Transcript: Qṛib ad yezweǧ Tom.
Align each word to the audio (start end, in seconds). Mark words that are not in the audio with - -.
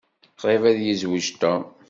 Qṛib 0.39 0.63
ad 0.71 0.79
yezweǧ 0.81 1.25
Tom. 1.41 1.63